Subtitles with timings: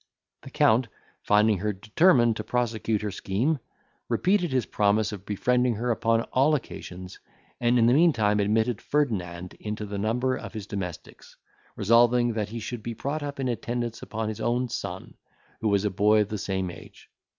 [0.41, 0.87] The Count,
[1.21, 3.59] finding her determined to prosecute her scheme,
[4.09, 7.19] repeated his promise of befriending her upon all occasions;
[7.59, 11.37] and in the meantime admitted Ferdinand into the number of his domestics,
[11.75, 15.13] resolving that he should be brought up in attendance upon his own son,
[15.59, 17.11] who was a boy of the same age.